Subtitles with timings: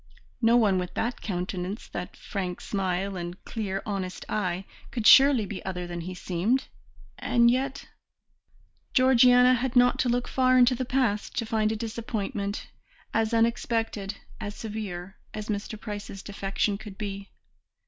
[0.41, 5.63] No one with that countenance, that frank smile and clear honest eye could surely be
[5.63, 6.65] other than he seemed,
[7.19, 7.87] and yet
[8.95, 12.65] Georgiana had not to look far into the past to find a disappointment,
[13.13, 15.79] as unexpected, as severe, as Mr.
[15.79, 17.29] Price's defection could be.